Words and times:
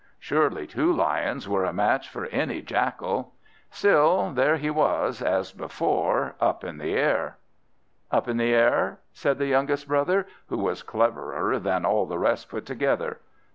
Surely 0.17 0.65
two 0.65 0.91
Lions 0.91 1.47
were 1.47 1.63
a 1.63 1.71
match 1.71 2.09
for 2.09 2.25
any 2.31 2.59
Jackal! 2.63 3.35
Still, 3.69 4.31
there 4.31 4.57
he 4.57 4.71
was, 4.71 5.21
as 5.21 5.51
before, 5.51 6.33
up 6.41 6.63
in 6.63 6.79
the 6.79 6.95
air. 6.95 7.37
"Up 8.09 8.27
in 8.27 8.37
the 8.37 8.51
air?" 8.51 8.97
said 9.13 9.37
the 9.37 9.45
youngest 9.45 9.87
brother, 9.87 10.25
who 10.47 10.57
was 10.57 10.81
cleverer 10.81 11.59
than 11.59 11.85
all 11.85 12.07
the 12.07 12.17
rest 12.17 12.49
put 12.49 12.65
together. 12.65 13.19